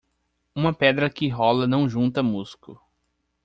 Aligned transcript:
Uma 0.55 0.73
pedra 0.73 1.11
que 1.11 1.29
rola 1.29 1.67
não 1.67 1.87
junta 1.87 2.23
musgo 2.23 2.81